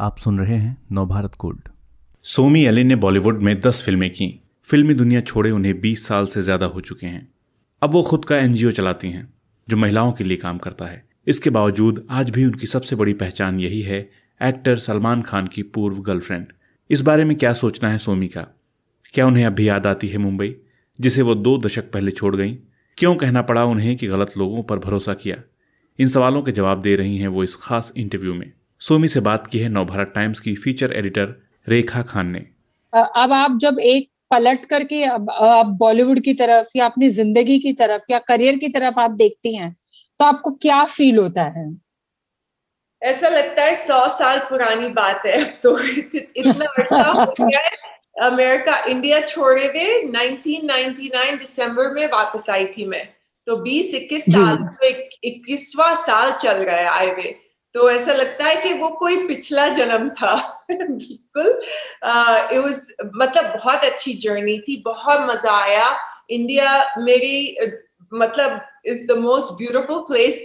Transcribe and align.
आप 0.00 0.18
सुन 0.18 0.38
रहे 0.38 0.54
हैं 0.54 0.86
नवभारत 0.92 1.34
कोड। 1.34 1.58
सोमी 2.22 2.64
एलिन 2.64 2.86
ने 2.86 2.96
बॉलीवुड 2.96 3.38
में 3.38 3.60
दस 3.60 3.82
फ़िल्में 3.82 4.10
की। 4.10 4.40
फिल्मी 4.64 4.94
दुनिया 4.94 5.20
छोड़े 5.20 5.50
उन्हें 5.50 5.80
बीस 5.80 6.06
साल 6.06 6.26
से 6.26 6.42
ज़्यादा 6.42 6.66
हो 6.66 6.80
चुके 6.80 7.06
हैं। 7.06 7.32
अब 7.82 7.92
वो 7.92 8.02
खुद 8.02 8.24
का 8.24 8.36
एनजीओ 8.36 8.70
चलाती 8.70 9.10
हैं, 9.10 9.34
जो 9.68 9.76
महिलाओं 9.76 10.12
के 10.12 10.24
लिए 10.24 10.36
काम 10.36 10.58
करता 10.58 10.84
है। 10.84 11.08
इसके 11.26 11.50
बावजूद 11.50 12.06
आज 12.10 12.30
भी 12.30 12.44
उनकी 12.44 12.66
सबसे 12.66 12.96
बड़ी 12.96 13.12
पहचान 13.12 13.60
यही 13.60 13.82
है 13.82 14.10
एक्टर 14.42 14.76
सलमान 14.76 15.22
खान 15.22 15.46
की 15.46 15.62
पूर्व 15.62 15.96
गर्लफ्रेंड। 15.96 16.46
इस 16.90 17.02
बारे 17.02 17.24
में 17.24 17.36
क्या 17.36 17.52
सोचना 17.52 17.90
है 17.90 17.98
सोमी 17.98 18.28
का? 18.28 18.46
क्या 19.14 19.26
उन्हें 19.26 19.44
अब 19.44 19.52
भी 19.52 19.68
याद 19.68 19.86
आती 19.86 20.08
है 20.08 20.18
मुंबई, 20.18 20.56
जिसे 21.00 21.22
वो 21.22 21.34
दो 21.34 21.58
दशक 21.58 21.92
पहले 21.92 22.10
छोड़ 22.10 22.36
गई? 22.36 22.58
क्यों 22.98 23.14
कहना 23.14 23.42
पड़ा 23.42 23.64
उन्हें 23.64 23.96
कि 23.96 24.06
गलत 24.06 24.32
लोगों 24.38 24.62
पर 24.62 24.78
भरोसा 24.78 25.14
किया? 25.14 25.36
इन 25.98 26.08
सवालों 26.08 26.42
के 26.42 26.52
जवाब 26.52 26.82
दे 26.82 26.96
रही 26.96 27.18
हैं 27.18 27.28
वो 27.28 27.44
इस 27.44 27.56
खास 27.56 27.92
इंटरव्यू 27.96 28.34
में। 28.34 28.52
सोमी 28.80 29.08
से 29.08 29.20
बात 29.20 29.46
की 29.46 29.58
है 29.58 29.68
नवभारत 29.68 30.12
टाइम्स 30.14 30.40
की 30.40 30.54
फीचर 30.54 30.92
एडिटर 30.92 31.34
रेखा 31.66 32.02
खान 32.02 32.26
ने। 32.26 32.38
अब 32.92 33.32
आप 33.32 33.58
जब 33.60 33.78
एक 33.78 34.08
पलट 34.30 34.64
करके 34.64 35.02
अब 35.04 35.30
आप 35.30 35.66
बॉलीवुड 35.78 36.20
की 36.20 36.34
तरफ़ 36.34 36.68
या 36.76 36.84
अपनी 36.84 37.08
ज़िंदगी 37.08 37.58
की 37.58 37.72
तरफ़ 37.72 38.04
या 38.10 38.18
करियर 38.18 38.56
की 38.56 38.68
तरफ़ 38.68 39.00
आप 39.00 39.10
देखती 39.10 39.54
हैं 39.56 39.74
तो 40.20 40.24
आपको 40.24 40.50
क्या 40.52 40.84
फील 40.86 41.18
होता 41.18 41.42
है? 41.42 41.66
ऐसा 43.02 43.28
लगता 43.28 43.64
है 43.64 43.74
सौ 43.76 44.06
साल 44.08 44.38
पुरानी 44.38 44.88
बात 44.88 45.22
है। 45.26 45.44
तो 45.62 45.78
इतना 45.80 46.64
अच्छा 46.64 47.12
हो 47.20 47.32
गया 47.42 48.26
अमेरिका 48.26 48.78
इंडिया 48.84 49.20
छोड़े 49.20 49.68
थे 49.68 49.86
1999 50.08 51.38
दिसंबर 51.38 51.92
में 51.94 52.06
वापस 52.06 52.50
आई 52.50 52.66
थी 52.66 52.84
मैं। 52.86 53.04
तो 53.46 53.56
20 53.56 53.94
21 53.94 54.24
साल 54.32 54.56
तो 54.56 54.88
इक्कीसवा 55.24 55.94
साल 55.96 56.32
चल 56.38 56.62
रहा 56.64 56.76
है 56.76 56.86
आए 56.88 57.10
हुए। 57.10 57.34
तो 57.74 57.90
ऐसा 57.90 58.12
लगता 58.12 58.44
है 58.44 58.54
कि 58.62 58.72
वो 58.74 58.88
कोई 59.00 59.16
पिछला 59.26 59.66
जन्म 59.68 60.08
था। 60.10 60.34
बिल्कुल। 60.70 61.46
इट 61.46 62.58
वाज 62.58 62.86
मतलब 63.16 63.44
बहुत 63.56 63.84
अच्छी 63.84 64.12
जर्नी 64.24 64.58
थी 64.58 64.82
बहुत 64.86 65.20
मज़ा 65.30 65.52
आया। 65.62 65.90
इंडिया 66.30 66.72
मेरी 66.98 67.56
मतलब 68.12 68.60
is 68.86 69.06
the 69.06 69.18
most 69.18 69.52
beautiful 69.52 70.00
place 70.10 70.42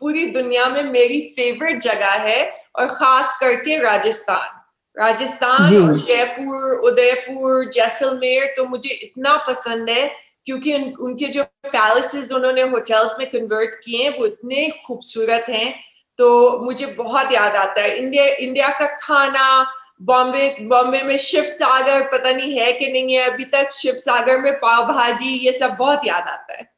पूरी 0.00 0.26
दुनिया 0.26 0.66
में 0.68 0.82
मेरी 0.84 1.20
फेवरेट 1.36 1.80
जगह 1.82 2.12
है 2.28 2.40
और 2.78 2.86
खास 2.86 3.36
करके 3.40 3.78
राजस्थान। 3.78 4.48
राजस्थान 4.96 5.92
जयपुर 5.92 6.78
उदयपुर 6.90 7.70
जैसलमेर 7.74 8.52
तो 8.56 8.64
मुझे 8.64 8.90
इतना 8.94 9.36
पसंद 9.48 9.90
है 9.90 10.10
क्योंकि 10.46 10.74
उन, 10.74 10.82
उनके 11.00 11.26
जो 11.26 11.42
पैलेसेस 11.66 12.32
उन्होंने 12.32 12.62
होटल्स 12.62 13.16
में 13.18 13.30
कन्वर्ट 13.30 13.74
किए 13.84 14.02
हैं 14.04 14.18
वो 14.18 14.26
इतने 14.26 14.68
खूबसूरत 14.86 15.46
हैं। 15.48 15.74
तो 16.18 16.58
मुझे 16.64 16.86
बहुत 16.98 17.32
याद 17.32 17.56
आता 17.56 17.80
है। 17.82 17.96
इंडिया 17.98 18.24
इंडिया 18.24 18.68
का 18.78 18.86
खाना 18.96 19.64
बॉम्बे 20.02 20.48
बॉम्बे 20.62 21.02
में 21.02 21.16
शिव 21.20 21.44
सागर 21.46 22.02
पता 22.08 22.32
नहीं 22.32 22.58
है 22.58 22.72
कि 22.72 22.92
नहीं 22.92 23.14
है 23.14 23.30
अभी 23.30 23.44
तक 23.46 23.70
शिव 23.72 23.94
सागर 23.98 24.40
में 24.40 24.52
पाव 24.54 24.84
भाजी 24.86 25.32
ये 25.46 25.52
सब 25.52 25.76
बहुत 25.78 26.06
याद 26.06 26.28
आता 26.28 26.54
है। 26.54 26.70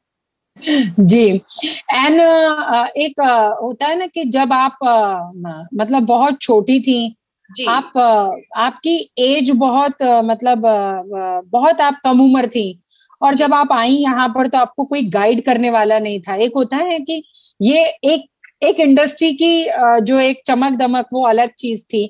जी। 1.01 1.27
एंड 1.27 2.21
एक 2.97 3.19
होता 3.61 3.87
है 3.87 3.97
ना 3.99 4.05
कि 4.07 4.23
जब 4.25 4.53
आप 4.53 4.77
मतलब 5.73 6.03
बहुत 6.05 6.41
छोटी 6.41 6.79
थी 6.79 7.15
जी. 7.49 7.65
आप 7.65 7.97
आपकी 8.57 8.97
एज 9.19 9.49
बहुत 9.57 10.03
मतलब 10.25 10.61
बहुत 11.51 11.81
आप 11.81 11.99
कम 12.03 12.21
उम्र 12.21 12.47
थी। 12.47 12.81
और 13.21 13.35
जब 13.35 13.53
आप 13.53 13.71
आई 13.73 13.91
यहाँ 13.91 14.27
पर 14.29 14.47
तो 14.47 14.57
आपको 14.57 14.85
कोई 14.85 15.03
गाइड 15.09 15.43
करने 15.45 15.69
वाला 15.69 15.99
नहीं 15.99 16.19
था। 16.19 16.35
एक 16.35 16.51
होता 16.55 16.77
है 16.77 16.99
कि 16.99 17.23
ये 17.61 17.83
एक 18.05 18.25
एक 18.65 18.79
इंडस्ट्री 18.79 19.31
की 19.33 19.65
जो 20.03 20.19
एक 20.19 20.41
चमक 20.47 20.75
दमक 20.77 21.07
वो 21.13 21.25
अलग 21.27 21.49
चीज़ 21.59 21.83
थी। 21.85 22.09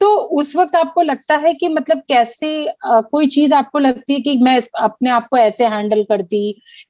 तो 0.00 0.06
उस 0.40 0.54
वक्त 0.56 0.76
आपको 0.76 1.02
लगता 1.02 1.36
है 1.36 1.52
कि 1.54 1.68
मतलब 1.68 1.98
कैसे 2.08 2.66
कोई 2.84 3.26
चीज़ 3.28 3.54
आपको 3.54 3.78
लगती 3.78 4.14
है 4.14 4.20
कि 4.20 4.36
मैं 4.38 4.60
अपने 4.80 5.10
आप 5.10 5.26
को 5.30 5.36
ऐसे 5.36 5.66
हैंडल 5.66 6.02
करती 6.04 6.40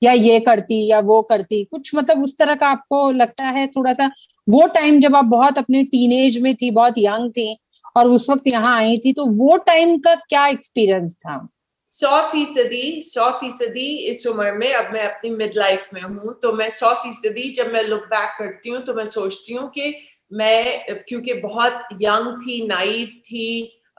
या 0.03 0.13
ये 0.13 0.39
करती 0.41 0.87
या 0.89 1.01
वो 1.03 1.21
करती? 1.23 1.63
कुछ 1.65 1.95
मतलब 1.95 2.23
उस 2.25 2.37
तरह 2.39 2.55
का 2.55 2.69
आपको 2.69 3.11
लगता 3.13 3.47
है 3.49 3.67
थोड़ा 3.69 3.93
सा 3.93 4.11
वो 4.47 4.67
टाइम 4.75 5.01
जब 5.01 5.17
आप 5.17 5.25
बहुत 5.27 5.59
अपने 5.59 5.83
टीनेज 5.85 6.41
में 6.43 6.55
थी, 6.57 6.71
बहुत 6.71 6.95
यंग 6.99 7.31
थी 7.31 7.57
और 7.97 8.09
उस 8.09 8.31
वक्त 8.31 8.47
यहाँ 8.49 8.77
आई 8.79 8.99
थी 8.99 9.13
तो 9.13 9.27
वो 9.39 9.57
टाइम 9.67 9.97
का 9.99 10.15
क्या 10.17 10.47
एक्सपीरियंस 10.49 11.15
था? 11.17 11.47
सौ 11.93 12.21
फ़ीसदी 12.33 13.03
सौ 13.03 13.31
फ़ीसदी 13.31 13.87
इस 14.11 14.27
उम्र 14.27 14.53
में 14.53 14.73
अब 14.73 14.93
मैं 14.93 15.03
अपनी 15.03 15.31
मिड 15.31 15.57
लाइफ 15.57 15.89
में 15.95 16.03
हूँ 16.03 16.35
तो 16.43 16.53
मैं 16.53 16.69
सौ 16.71 16.95
फ़ीसदी 16.95 17.51
जब 17.51 17.73
मैं 17.73 17.83
लुक 17.83 18.05
बैक 18.05 18.37
करती 18.39 18.71
हूँ 18.71 18.81
तो 18.81 18.95
मैं 18.95 19.07
सोचती 19.07 19.55
हूँ 19.55 19.69
कि 19.71 19.95
मैं 20.33 20.85
क्योंकि 21.09 21.35
बहुत 21.35 21.89
यंग 22.03 22.41
थी 22.43 22.67
नाइव 22.67 23.07
थी 23.07 23.47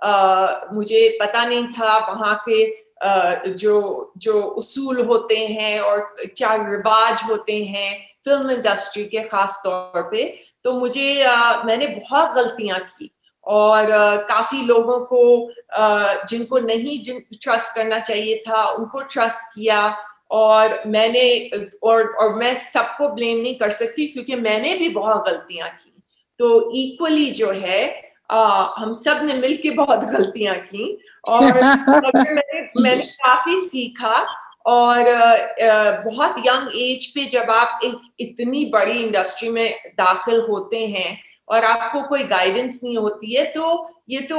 आ, 0.04 0.48
मुझे 0.74 1.18
पता 1.22 1.46
नहीं 1.46 1.68
था 1.68 1.98
वहाँ 2.12 2.44
के 2.50 2.64
जो 3.54 4.14
जो 4.18 4.42
उसूल 4.42 5.06
होते 5.06 5.38
हैं 5.48 5.80
और 5.80 6.00
क्या 6.38 6.56
रिवाज 6.56 7.22
होते 7.30 7.64
हैं 7.66 7.92
फ़िल्म 8.26 8.52
इंडस्ट्री 8.52 9.04
के 9.04 9.24
खास 9.24 9.62
तौर 9.64 10.02
पे 10.02 10.24
तो 10.64 10.80
मुझे 10.80 11.24
आ, 11.24 11.64
मैंने 11.64 11.88
बहुत 11.88 12.36
गलतियाँ 12.36 12.80
की। 12.80 13.12
और 13.44 13.84
uh, 13.84 14.28
काफ़ी 14.30 14.62
लोगों 14.62 15.00
को 15.00 15.52
uh, 15.80 16.28
जिनको 16.28 16.60
नहीं 16.60 17.02
जिन 17.02 17.20
ट्रस्ट 17.42 17.76
करना 17.76 18.00
चाहिए 18.00 18.44
था 18.48 18.66
उनको 18.66 19.02
ट्रस्ट 19.02 19.56
किया 19.56 19.98
और 20.32 20.84
मैंने 20.88 21.50
और 21.84 22.08
और 22.08 22.36
मैं 22.36 22.56
सबको 22.56 23.10
ब्लेम 23.10 23.38
नहीं 23.38 23.56
कर 23.56 23.70
सकती 23.70 24.08
क्योंकि 24.08 24.36
मैंने 24.36 24.76
भी 24.76 24.90
बहुत 24.90 25.26
गलतियाँ 25.30 25.70
की। 25.70 26.04
तो 26.40 26.72
इक्वली 26.72 27.32
जो 27.32 27.52
है 27.52 28.12
आ, 28.32 28.74
हम 28.78 28.94
सबने 28.94 29.34
मिलके 29.34 29.70
बहुत 29.70 30.00
गलतियाँ 30.00 30.56
की 30.56 31.02
और 31.28 31.44
मैंने 31.64 32.62
मैंने 32.82 33.02
काफ़ी 33.02 33.70
सीखा 33.70 34.38
और 34.66 35.04
बहुत 36.06 36.36
यंग 36.40 36.70
एज 36.76 37.06
पे 37.06 37.26
जब 37.26 37.52
आप 37.52 37.80
एक 37.84 38.02
इतनी 38.20 38.66
बड़ी 38.66 39.04
इंडस्ट्री 39.04 39.50
में 39.50 39.80
दाखिल 39.88 40.42
होते 40.42 40.88
हैं 40.88 41.31
और 41.52 41.64
आपको 41.66 42.02
कोई 42.08 42.24
गाइडेंस 42.26 42.80
नहीं 42.84 42.98
होती 42.98 43.34
है 43.36 43.46
तो 43.54 43.66
ये 44.10 44.20
तो 44.22 44.38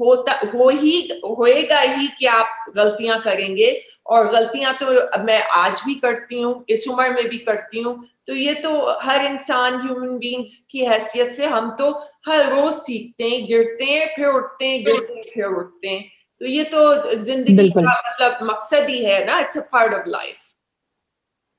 होता 0.00 0.32
हो 0.54 0.68
ही 0.70 1.00
होएगा 1.38 1.80
ही 1.80 2.06
कि 2.18 2.26
आप 2.28 2.64
गलतियाँ 2.76 3.20
करेंगे। 3.22 3.70
और 4.06 4.26
गलतियाँ 4.28 4.72
तो 4.74 4.86
मैं 5.24 5.40
आज 5.54 5.82
भी 5.86 5.94
करती 5.96 6.40
हूँ 6.42 6.64
इस 6.70 6.86
उम्र 6.88 7.10
में 7.10 7.28
भी 7.28 7.38
करती 7.40 7.82
हूँ 7.82 7.94
तो 8.26 8.34
ये 8.34 8.54
तो 8.54 8.72
हर 9.02 9.24
इंसान 9.26 9.80
ह्यूमन 9.82 10.16
बींग्स 10.18 10.56
की 10.70 10.84
हैसियत 10.84 11.32
से 11.32 11.46
हम 11.46 11.70
तो 11.78 11.90
हर 12.28 12.50
रोज 12.50 12.72
सीखते 12.74 13.24
हैं 13.24 13.46
गिरते 13.46 13.84
हैं 13.84 14.06
फिर 14.16 14.26
उठते 14.30 14.66
हैं 14.66 14.82
गिरते 14.84 15.14
हैं 15.14 15.22
फिर 15.34 15.44
उठते 15.46 15.88
हैं। 15.88 16.04
तो 16.40 16.46
ये 16.46 16.64
तो 16.66 17.14
ज़िंदगी 17.16 17.68
का 17.70 17.80
मतलब 18.02 18.46
मकसद 18.50 18.88
ही 18.90 19.04
है 19.04 19.24
ना 19.26 19.38
it's 19.40 19.58
a 19.58 19.62
part 19.72 19.94
of 19.94 20.08
life 20.08 20.53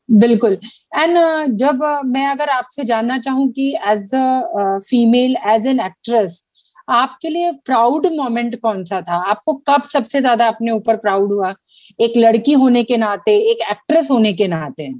बिल्कुल। 0.10 0.58
एंड 0.96 1.18
uh, 1.18 1.56
जब 1.58 1.80
uh, 1.84 2.02
मैं 2.06 2.28
अगर 2.28 2.50
आपसे 2.50 2.84
जानना 2.84 3.18
चाहूँ 3.20 3.52
कि 3.52 3.70
as 3.88 4.14
a 4.16 4.78
female 4.80 5.36
as 5.48 5.68
an 5.68 5.80
actress 5.80 6.44
आपके 6.90 7.30
लिए 7.30 7.52
प्राउड 7.66 8.06
मोमेंट 8.08 8.60
कौन 8.62 8.84
सा 8.84 9.02
था? 9.02 9.18
आपको 9.30 9.54
कब 9.70 9.84
सबसे 9.84 10.20
ज़्यादा 10.22 10.48
अपने 10.48 10.72
ऊपर 10.72 10.98
प्राउड 10.98 11.34
हुआ? 11.34 11.54
एक 12.02 12.18
लड़की 12.18 12.54
होने 12.54 12.84
के 12.84 12.98
नाते 12.98 13.38
एक 13.52 13.62
एक्ट्रेस 13.72 14.12
होने 14.12 14.34
के 14.34 14.48
नाते? 14.48 14.94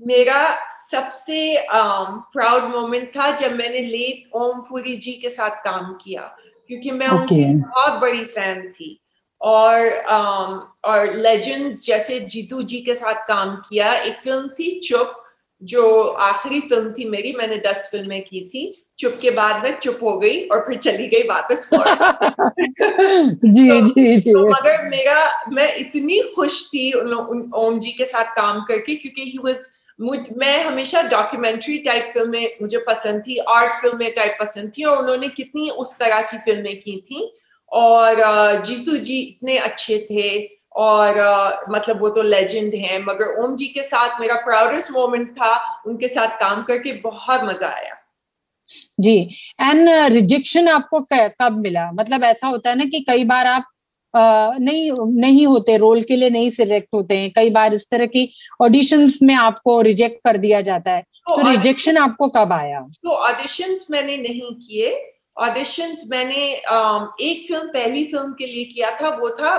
मेरा 0.00 0.68
सबसे 0.70 1.66
प्राउड 1.72 2.62
um, 2.62 2.70
मोमेंट 2.70 3.08
था 3.08 3.30
जब 3.36 3.52
मैंने 3.52 3.80
लेट 3.80 4.36
ओमपुरी 4.36 4.96
जी 4.96 5.12
के 5.12 5.28
साथ 5.28 5.64
काम 5.64 5.92
किया 5.94 6.22
क्योंकि 6.68 6.90
मैं 6.90 7.06
okay. 7.06 7.20
उनकी 7.20 7.44
बहुत 7.54 8.00
बड़ी 8.00 8.24
फ़ैन 8.24 8.68
थी। 8.68 9.00
और 9.44 9.80
um, 9.88 10.60
और 10.84 11.14
लेजेंड्स 11.14 11.86
जैसे 11.86 12.20
जीतू 12.20 12.62
जी 12.62 12.80
के 12.80 12.94
साथ 12.94 13.14
काम 13.14 13.56
किया। 13.56 13.94
एक 13.94 14.16
फ़िल्म 14.16 14.48
थी 14.48 14.80
चुप 14.80 15.24
जो 15.62 16.02
आखिरी 16.08 16.60
फ़िल्म 16.60 16.92
थी 16.92 17.08
मेरी 17.08 17.32
मैंने 17.32 17.56
दस 17.56 17.88
फ़िल्में 17.90 18.22
की 18.22 18.40
थी। 18.40 18.80
चुप 18.98 19.18
के 19.22 19.30
बाद 19.30 19.62
मैं 19.64 19.80
चुप 19.80 19.98
हो 20.02 20.18
गई 20.18 20.40
और 20.48 20.60
फिर 20.60 20.76
चली 20.76 21.06
गई 21.06 21.22
वापस 21.22 21.68
जी 21.72 23.70
तो, 23.70 23.80
जी 23.86 24.16
जी। 24.16 24.32
तो 24.32 24.50
मगर 24.50 24.88
मेरा 24.88 25.44
मैं 25.48 25.76
इतनी 25.76 26.20
खुश 26.36 26.66
थी 26.68 26.92
उन, 26.92 27.12
उन 27.14 27.50
ओम 27.54 27.78
जी 27.78 27.90
के 27.90 28.04
साथ 28.04 28.24
काम 28.24 28.64
करके 28.64 28.94
क्योंकि 28.94 29.22
ही 29.22 29.38
वाज 29.44 29.56
मुझ 30.00 30.18
मैं 30.36 30.64
हमेशा 30.64 31.02
डॉक्यूमेंट्री 31.02 31.78
टाइप 31.78 32.10
फ़िल्में 32.12 32.50
मुझे 32.62 32.78
पसंद 32.78 33.22
थी 33.22 33.36
आर्ट 33.38 33.74
फ़िल्में 33.74 34.12
टाइप 34.14 34.36
पसंद 34.40 34.72
थी 34.78 34.84
और 34.84 34.98
उन्होंने 34.98 35.28
कितनी 35.28 35.70
उस 35.70 35.98
तरह 35.98 36.20
की 36.20 36.38
फ़िल्में 36.38 36.80
की 36.80 36.96
थी। 37.10 37.34
और 37.68 38.16
जीतू 38.62 38.96
जी 38.96 39.18
इतने 39.18 39.58
अच्छे 39.58 39.98
थे 40.10 40.50
और 40.76 41.08
uh, 41.08 41.74
मतलब 41.74 42.00
वो 42.00 42.08
तो 42.08 42.22
लेजेंड 42.22 42.74
हैं 42.74 42.98
मगर 43.04 43.44
ओम 43.44 43.56
जी 43.56 43.66
के 43.66 43.82
साथ 43.82 44.20
मेरा 44.20 44.34
प्राउडेस्ट 44.34 44.90
मोमेंट 44.90 45.30
था 45.30 45.82
उनके 45.86 46.08
साथ 46.08 46.28
काम 46.28 46.62
करके 46.62 46.92
बहुत 46.92 47.40
मज़ा 47.44 47.68
आया। 47.68 47.94
जी 49.00 49.34
एंड 49.60 49.88
रिजेक्शन 49.90 50.68
आपको 50.68 51.06
कब 51.12 51.56
मिला? 51.58 51.92
मतलब 51.92 52.24
ऐसा 52.24 52.46
होता 52.46 52.70
है 52.70 52.76
ना 52.76 52.84
कि 52.84 53.00
कई 53.00 53.24
बार 53.24 53.46
आप 53.46 53.64
Uh, 54.16 54.58
नहीं 54.60 54.92
नहीं 55.20 55.46
होते 55.46 55.76
रोल 55.76 56.02
के 56.02 56.16
लिए 56.16 56.30
नहीं 56.30 56.50
सिलेक्ट 56.50 56.88
होते 56.94 57.16
हैं 57.16 57.32
कई 57.32 57.50
बार 57.50 57.74
इस 57.74 57.86
तरह 57.90 58.06
की 58.06 58.32
ऑडिशंस 58.62 59.18
में 59.22 59.34
आपको 59.34 59.80
रिजेक्ट 59.80 60.20
कर 60.24 60.36
दिया 60.36 60.60
जाता 60.60 60.90
है। 60.90 61.02
तो, 61.02 61.42
तो 61.42 61.50
रिजेक्शन 61.50 61.96
आपको 61.96 62.28
कब 62.28 62.52
आया? 62.52 62.80
तो 62.80 63.10
ऑडिशंस 63.10 63.86
मैंने 63.90 64.16
नहीं 64.16 64.40
किए 64.40 65.13
ऑडिशंस 65.36 66.04
मैंने 66.10 66.42
एक 66.46 67.46
फ़िल्म 67.48 67.68
पहली 67.68 68.04
फ़िल्म 68.04 68.32
के 68.38 68.46
लिए 68.46 68.64
किया 68.64 68.90
था 69.00 69.08
वो 69.16 69.30
था 69.30 69.52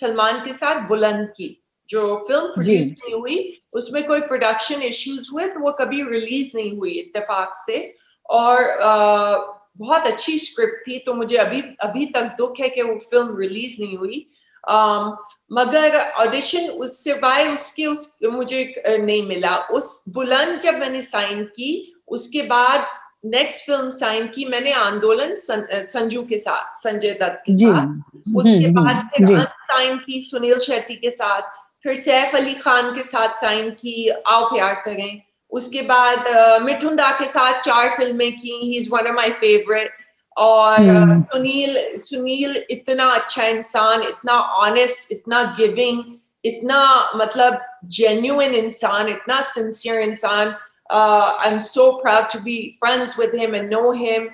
सलमान 0.00 0.40
के 0.44 0.52
साथ 0.52 0.86
बुलंद 0.88 1.28
की 1.36 1.56
जो 1.90 2.16
फ़िल्म 2.28 2.46
प्रोड्यूस 2.48 3.00
नहीं 3.04 3.14
हुई 3.14 3.38
उसमें 3.74 4.06
कोई 4.06 4.20
प्रोडक्शन 4.20 4.82
इश्यूज़ 4.82 5.30
हुए 5.32 5.46
तो 5.46 5.60
वो 5.60 5.72
कभी 5.80 6.02
रिलीज़ 6.10 6.50
नहीं 6.56 6.76
हुई 6.78 6.90
इत्तेफाक 6.90 7.52
से। 7.56 7.78
और 8.26 8.70
आ, 8.80 9.36
बहुत 9.78 10.06
अच्छी 10.06 10.38
स्क्रिप्ट 10.38 10.86
थी 10.86 10.98
तो 10.98 11.14
मुझे 11.14 11.36
अभी 11.36 11.62
अभी 11.82 12.06
तक 12.06 12.34
दुख 12.38 12.60
है 12.60 12.68
कि 12.68 12.82
वो 12.82 12.94
फ़िल्म 13.10 13.36
रिलीज़ 13.38 13.76
नहीं 13.80 13.96
हुई। 13.98 14.26
Um, 14.64 15.12
मगर 15.52 15.98
ऑडिशन 16.20 16.68
उस 16.68 17.04
सिवाय 17.04 17.48
उसके 17.52 17.86
उस 17.86 18.18
मुझे 18.24 18.62
नहीं 18.86 19.22
मिला। 19.28 19.56
उस 19.72 20.04
बुलंद 20.08 20.60
जब 20.60 20.74
मैंने 20.74 21.00
साइन 21.02 21.44
की 21.56 21.70
उसके 22.08 22.42
बाद 22.42 22.86
नेक्स्ट 23.24 23.66
फ़िल्म 23.66 23.90
साइन 23.90 24.26
की 24.26 24.44
मैंने 24.44 24.72
आंदोलन 24.72 25.34
सं, 25.36 25.62
संजू 25.84 26.22
के 26.22 26.38
साथ 26.38 26.76
संजय 26.76 27.12
दत्त 27.12 27.42
के 27.46 27.54
साथ। 27.54 28.36
उसके 28.36 28.66
हम्म, 28.66 28.84
बाद 28.84 28.96
हम्म, 28.96 29.26
फिर 29.26 29.42
साइन 29.42 29.98
की 29.98 30.20
सुनील 30.20 30.58
शेट्टी 30.58 30.96
के 30.96 31.10
साथ 31.10 31.42
फिर 31.82 31.94
सैफ 31.94 32.34
अली 32.36 32.54
खान 32.54 32.94
के 32.94 33.02
साथ 33.02 33.34
साइन 33.34 33.70
की 33.70 34.08
आओ 34.08 34.44
प्यार 34.44 34.74
करें। 34.74 35.22
उसके 35.50 35.82
बाद 35.82 36.18
uh, 36.18 36.62
मिठुंदा 36.62 37.10
के 37.10 37.26
साथ 37.26 37.60
चार 37.60 37.96
फ़िल्में 37.96 38.32
की 38.32 38.52
he 38.62 38.76
is 38.78 38.90
one 38.90 39.06
of 39.06 39.14
my 39.16 39.30
favourite 39.30 39.90
और 40.36 40.78
uh, 40.78 41.22
सुनील 41.22 41.78
सुनील 41.96 42.64
इतना 42.70 43.04
अच्छा 43.04 43.46
इंसान 43.46 44.02
इतना 44.02 44.32
ऑनेस्ट 44.32 45.12
इतना 45.12 45.42
गिविंग 45.58 46.04
इतना 46.44 47.12
मतलब 47.16 47.60
जेन्युइन 47.84 48.54
इंसान 48.54 49.08
इतना 49.08 49.40
सिंसियर 49.40 50.00
इंसान। 50.00 50.54
I 50.92 51.50
am 51.50 51.58
so 51.58 51.90
proud 52.02 52.30
to 52.32 52.38
be 52.38 52.56
friends 52.84 53.18
with 53.18 53.34
him 53.40 53.54
and 53.56 53.74
know 53.74 53.90
him 53.92 54.28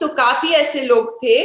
तो 0.00 0.08
काफ़ी 0.16 0.52
ऐसे 0.54 0.80
लोग 0.80 1.16
थे 1.22 1.38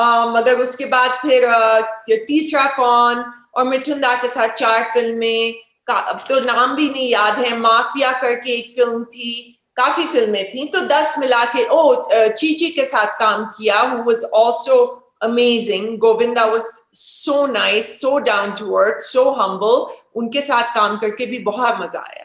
uh, 0.00 0.26
मगर 0.36 0.60
उसके 0.60 0.84
बाद 0.86 1.18
फिर 1.22 1.48
uh, 1.48 2.18
तीसरा 2.26 2.64
कौन 2.76 3.24
और 3.56 3.64
मिठुंदा 3.64 4.14
के 4.14 4.28
साथ 4.28 4.54
चार 4.54 4.90
फ़िल्में 4.94 5.54
अब 5.88 6.24
तो 6.28 6.38
नाम 6.40 6.74
भी 6.76 6.88
नहीं 6.88 7.08
याद 7.10 7.38
है 7.38 7.56
माफिया 7.58 8.12
करके 8.20 8.52
एक 8.52 8.70
फ़िल्म 8.74 9.04
थी 9.04 9.60
काफ़ी 9.76 10.06
फ़िल्में 10.06 10.44
थी 10.50 10.66
तो 10.66 10.80
दस 10.86 11.14
मिला 11.18 11.44
के 11.44 11.64
ओ 11.68 12.04
चीची 12.10 12.70
के 12.70 12.84
साथ 12.84 13.18
काम 13.18 13.44
किया 13.56 13.80
who 13.80 14.02
was 14.02 14.24
also 14.34 14.76
amazing 15.22 15.98
Govinda 15.98 16.44
was 16.44 16.62
so 16.94 17.46
nice 17.46 18.00
so 18.00 18.18
down 18.28 18.52
to 18.58 18.74
earth 18.74 19.02
so 19.02 19.30
humble 19.40 19.86
उनके 20.20 20.40
साथ 20.42 20.74
काम 20.74 20.96
करके 20.98 21.26
भी 21.26 21.38
बहुत 21.38 21.78
मज़ा 21.80 22.00
आया। 22.00 22.23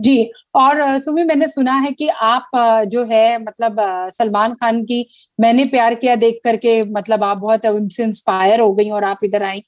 जी, 0.00 0.30
और 0.54 0.98
सुमी 1.00 1.22
मैंने 1.24 1.46
सुना 1.48 1.72
है 1.74 1.90
कि 1.92 2.08
आप 2.08 2.50
जो 2.88 3.04
है 3.04 3.38
मतलब 3.38 3.76
सलमान 4.12 4.54
खान 4.54 4.82
की 4.84 5.04
मैंने 5.38 5.64
प्यार 5.66 5.94
किया 5.94 6.14
देख 6.16 6.40
करके 6.44 6.82
मतलब 6.90 7.24
आप 7.24 7.36
बहुत 7.38 7.66
उनसे 7.66 8.04
इंस्पायर 8.04 8.60
हो 8.60 8.72
गई 8.74 8.88
और 8.90 9.04
आप 9.04 9.20
इधर 9.24 9.42
आई। 9.42 9.62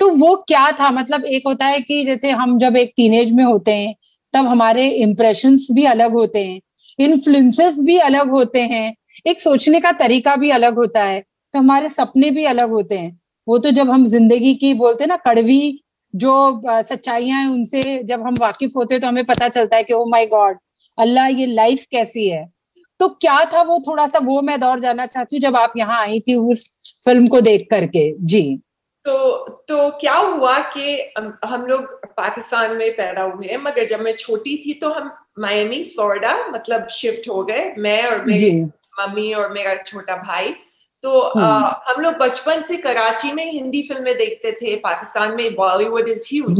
तो 0.00 0.08
वो 0.16 0.34
क्या 0.48 0.70
था? 0.72 0.90
मतलब 0.90 1.24
एक 1.26 1.42
होता 1.46 1.66
है 1.66 1.80
कि 1.80 2.04
जैसे 2.04 2.30
हम 2.32 2.58
जब 2.58 2.76
एक 2.76 2.92
टीनेज 2.96 3.32
में 3.32 3.44
होते 3.44 3.72
हैं, 3.72 3.94
तब 4.34 4.46
हमारे 4.46 4.88
इम्प्रेशन 4.90 5.56
भी 5.72 5.84
अलग 5.86 6.12
होते 6.12 6.44
हैं 6.44 6.60
इन्फ्लुएंसेस 6.98 7.78
भी 7.80 7.98
अलग 8.00 8.30
होते 8.30 8.60
हैं, 8.62 8.94
एक 9.26 9.40
सोचने 9.40 9.80
का 9.80 9.92
तरीका 9.94 10.36
भी 10.36 10.50
अलग 10.50 10.76
होता 10.76 11.02
है 11.04 11.20
तो 11.54 11.58
हमारे 11.58 11.88
सपने 11.88 12.30
भी 12.30 12.44
अलग 12.46 12.70
होते 12.70 12.98
हैं। 12.98 13.18
वो 13.46 13.58
तो 13.58 13.70
जब 13.70 13.90
हम 13.90 14.04
ज़िंदगी 14.06 14.54
की 14.56 14.72
बोलते 14.74 15.04
हैं 15.04 15.08
ना, 15.08 15.16
कड़वी 15.18 15.80
जो 16.16 16.32
सच्चाइयाँ 16.66 17.40
हैं 17.40 17.48
उनसे 17.50 17.82
जब 18.04 18.26
हम 18.26 18.34
वाकिफ 18.40 18.76
होते 18.76 18.94
हैं 18.94 19.00
तो 19.00 19.08
हमें 19.08 19.24
पता 19.26 19.48
चलता 19.48 19.76
है 19.76 19.84
कि 19.84 19.92
ओ 19.92 20.04
माय 20.10 20.26
गॉड 20.26 20.58
अल्लाह 20.98 21.26
ये 21.28 21.46
लाइफ 21.46 21.84
कैसी 21.90 22.28
है? 22.28 22.44
तो 23.00 23.08
क्या 23.10 23.44
था 23.44 23.62
वो 23.62 23.78
थोड़ा 23.86 24.06
सा 24.08 24.18
वो 24.24 24.40
मैं 24.42 24.58
दौर 24.60 24.80
जाना 24.80 25.06
चाहती 25.06 25.36
हूँ 25.36 25.40
जब 25.42 25.56
आप 25.56 25.72
यहाँ 25.76 26.00
आई 26.02 26.20
थी 26.20 26.34
उस 26.34 26.68
फ़िल्म 27.04 27.26
को 27.26 27.40
देख 27.40 27.66
करके। 27.70 28.12
जी। 28.22 28.42
तो 29.06 29.38
तो 29.68 29.88
क्या 30.00 30.14
हुआ 30.14 30.58
कि 30.72 31.12
हम 31.46 31.66
लोग 31.66 31.94
पाकिस्तान 32.16 32.76
में 32.76 32.90
पैदा 32.92 33.22
हुए 33.24 33.46
हैं 33.46 33.58
मगर 33.62 33.84
जब 33.86 34.00
मैं 34.00 34.14
छोटी 34.14 34.56
थी 34.56 34.72
तो 34.80 34.92
हम 34.92 35.10
मायमी 35.38 35.82
फ्लोरिडा 35.84 36.32
मतलब 36.48 36.88
शिफ्ट 36.92 37.28
हो 37.28 37.42
गए 37.44 37.72
मैं 37.78 38.02
और 38.06 38.24
मेरी 38.26 38.50
मम्मी 39.00 39.32
और 39.32 39.52
मेरा 39.52 39.74
छोटा 39.82 40.16
भाई। 40.22 40.54
तो 41.06 41.20
आ, 41.20 41.44
हम्म। 41.44 41.92
हम 41.92 42.02
लोग 42.02 42.14
बचपन 42.14 42.62
से 42.62 42.76
कराची 42.76 43.32
में 43.32 43.52
हिंदी 43.52 43.82
फ़िल्में 43.82 44.16
देखते 44.18 44.52
थे 44.52 44.76
पाकिस्तान 44.76 45.36
में 45.36 45.54
बॉलीवुड 45.54 46.08
इज़ 46.08 46.28
ह्यूज। 46.32 46.56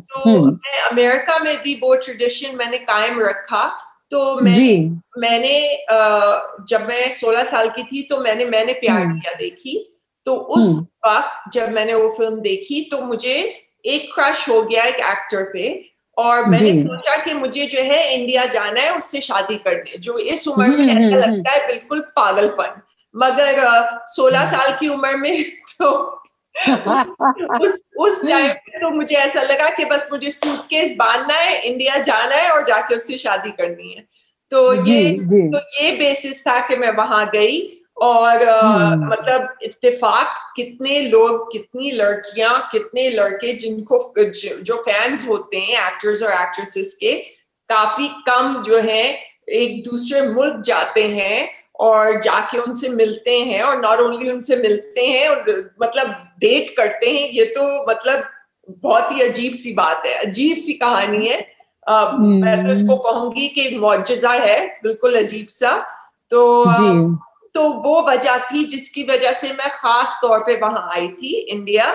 तो 0.00 0.44
मैं 0.44 0.82
अमेरिका 0.82 1.38
में 1.38 1.56
भी 1.62 1.74
वो 1.82 1.94
ट्रेडिशन 1.94 2.56
मैंने 2.56 2.78
कायम 2.78 3.20
रखा। 3.20 3.66
तो 4.10 4.40
मैं 4.40 5.00
मैंने 5.18 5.84
आ, 5.84 6.40
जब 6.68 6.86
मैं 6.88 7.10
16 7.10 7.44
साल 7.44 7.68
की 7.68 7.82
थी 7.82 8.02
तो 8.02 8.18
मैंने 8.18 8.44
मैंने 8.44 8.72
प्यार 8.72 9.00
हम्म। 9.00 9.20
किया 9.20 9.34
देखी। 9.34 10.02
तो 10.26 10.34
उस 10.34 10.64
हम्म। 10.64 11.10
वक्त 11.10 11.52
जब 11.52 11.72
मैंने 11.72 11.94
वो 11.94 12.08
फ़िल्म 12.08 12.40
देखी 12.40 12.88
तो 12.90 13.00
मुझे 13.00 13.60
एक 13.86 14.14
क्रश 14.14 14.48
हो 14.48 14.62
गया 14.62 14.84
एक 14.84 14.94
एक्टर 14.94 15.42
पे 15.42 15.90
और 16.16 16.46
मैंने 16.46 16.78
सोचा 16.82 17.24
कि 17.24 17.34
मुझे 17.34 17.66
जो 17.66 17.82
है 17.82 18.14
इंडिया 18.14 18.44
जाना 18.46 18.80
है 18.80 18.96
उससे 18.96 19.20
शादी 19.20 19.56
करने 19.56 19.98
जो 19.98 20.18
इस 20.18 20.48
उम्र 20.48 20.66
में 20.66 20.88
हम्म, 20.88 21.14
ऐसा 21.14 21.26
हम्म, 21.26 21.36
लगता 21.36 21.50
है 21.50 21.66
बिल्कुल 21.66 22.00
पागलपन। 22.00 22.80
मगर 23.16 23.64
सोलह 24.06 24.44
साल 24.44 24.72
की 24.80 24.88
उम्र 24.88 25.16
में 25.16 25.44
तो 25.78 26.20
उस 27.60 27.80
उस 27.98 28.28
टाइम 28.28 28.48
तो 28.52 28.90
मुझे 28.90 29.16
ऐसा 29.16 29.42
लगा 29.42 29.68
कि 29.68 29.84
बस 29.84 30.08
मुझे 30.12 30.30
सूटकेस 30.30 30.94
बांधना 30.96 31.34
है 31.34 31.62
इंडिया 31.62 31.98
जाना 31.98 32.36
है 32.36 32.50
और 32.50 32.64
जाके 32.64 32.94
उससे 32.94 33.18
शादी 33.18 33.50
करनी 33.50 33.92
है। 33.92 34.08
तो 34.50 34.84
ये 34.86 35.10
तो 35.10 35.84
ये 35.84 35.92
बेसिस 35.92 36.40
था 36.42 36.60
कि 36.60 36.76
मैं 36.76 36.90
वहाँ 36.90 37.26
गई 37.26 37.80
और 38.02 38.36
hmm. 38.36 39.12
मतलब 39.12 39.54
इत्तेफाक 39.62 40.52
कितने 40.56 41.02
लोग 41.02 41.52
कितनी 41.52 41.90
लड़कियाँ 41.90 42.68
कितने 42.72 43.10
लड़के 43.10 43.52
जिनको 43.52 44.14
जो 44.62 44.82
फैंस 44.82 45.28
होते 45.28 45.58
हैं 45.58 45.86
एक्टर्स 45.86 46.22
और 46.22 46.32
एक्ट्रेसेस 46.32 46.94
के 46.94 47.12
काफ़ी 47.68 48.08
कम 48.08 48.62
जो 48.66 48.78
है 48.78 49.18
एक 49.48 49.82
दूसरे 49.82 50.22
मुल्क 50.22 50.62
जाते 50.64 51.08
हैं 51.08 51.63
और 51.80 52.20
जाके 52.20 52.58
उनसे 52.58 52.88
मिलते 52.88 53.40
हैं 53.40 53.62
और 53.62 53.80
नॉट 53.80 54.00
ओनली 54.00 54.30
उनसे 54.30 54.56
मिलते 54.56 55.06
हैं 55.06 55.28
और 55.28 55.70
मतलब 55.82 56.08
डेट 56.38 56.76
करते 56.76 57.10
हैं 57.10 57.28
ये 57.28 57.44
तो 57.44 57.90
मतलब 57.90 58.24
बहुत 58.68 59.12
ही 59.12 59.20
अजीब 59.20 59.52
सी 59.52 59.72
बात 59.72 60.02
है। 60.06 60.14
अजीब 60.14 60.56
सी 60.56 60.72
कहानी 60.72 61.26
है। 61.26 61.54
uh, 61.90 62.06
hmm. 62.06 62.18
मैं 62.18 62.64
तो 62.64 62.72
इसको 62.72 62.96
कहूँगी 62.96 63.48
कि 63.48 63.78
मुआजा 63.78 64.30
है 64.30 64.80
बिल्कुल 64.82 65.14
अजीब 65.14 65.46
सा। 65.48 65.86
तो 66.30 66.64
uh, 66.64 67.18
तो 67.54 67.68
वो 67.68 68.02
वजह 68.02 68.38
थी 68.38 68.64
जिसकी 68.64 69.02
वजह 69.02 69.32
से 69.32 69.52
मैं 69.52 69.70
खास 69.70 70.18
तौर 70.22 70.38
पे 70.38 70.56
वहाँ 70.56 70.90
आई 70.94 71.08
थी 71.08 71.38
इंडिया 71.38 71.86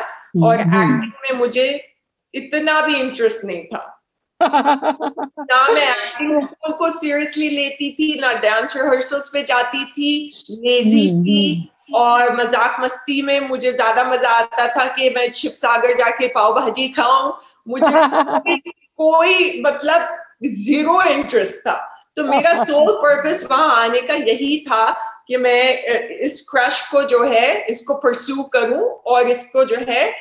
और 0.44 0.56
एक्टिंग 0.56 0.74
हम्म। 0.74 1.06
में 1.06 1.40
मुझे 1.40 1.94
इतना 2.34 2.82
भी 2.82 2.96
इंटरेस्ट 2.96 3.46
नहीं 3.46 3.64
था। 3.64 3.99
ना 4.42 5.68
मैं 5.68 5.90
एक्टिंग 5.90 6.74
को 6.78 6.90
सीरियसली 6.92 7.50
लेती 7.50 7.90
थी 7.92 8.20
ना 8.20 8.32
डांस 8.42 8.76
रिहर्सल्स 8.78 9.30
पे 9.34 9.42
जाती 9.44 9.84
थी 9.86 10.12
लेजी 10.52 11.10
हम्म, 11.10 11.24
थी 11.24 11.54
हम्म। 11.54 11.96
और 12.00 12.36
मज़ाक 12.36 12.78
मस्ती 12.82 13.22
में 13.22 13.40
मुझे 13.50 13.72
ज़्यादा 13.72 14.04
मज़ा 14.04 14.30
आता 14.32 14.68
था 14.68 14.86
कि 14.96 15.10
मैं 15.10 15.30
शिव 15.32 15.52
सागर 15.56 15.98
जाके 15.98 16.28
पाव 16.28 16.54
भाजी 16.56 16.88
खाऊं। 16.90 17.32
मुझे 17.68 17.92
कोई 18.98 19.62
मतलब 19.66 20.08
ज़ीरो 20.46 21.02
इंटरेस्ट 21.02 21.60
था। 21.60 21.74
तो 22.18 22.24
मेरा 22.24 22.64
सोल 22.64 22.94
पर्पस 22.94 23.46
वहाँ 23.52 23.76
आने 23.78 24.02
का 24.02 24.14
यही 24.14 24.58
था 24.70 24.86
कि 25.28 25.38
मैं 25.38 25.84
इस 26.20 26.42
क्रश 26.52 26.82
को 26.92 27.02
जो 27.08 27.24
है 27.24 27.66
इसको 27.66 27.94
परस्यू 27.96 28.44
करूँ 28.54 28.84
और 29.08 29.28
इसको 29.30 29.64
जो 29.66 29.78
है 29.90 30.12